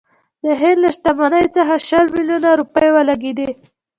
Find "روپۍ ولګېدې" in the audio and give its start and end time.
2.61-3.49